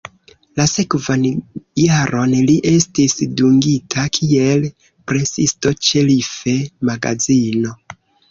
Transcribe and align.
La 0.59 0.63
sekvan 0.69 1.25
jaron 1.81 2.33
li 2.47 2.55
estis 2.71 3.13
dungita 3.41 4.07
kiel 4.17 4.65
presisto 5.11 5.75
ĉe 5.89 6.05
"Life"-magazino. 6.11 7.77